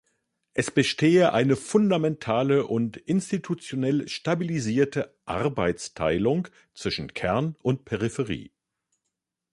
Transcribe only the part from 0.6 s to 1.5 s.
bestehe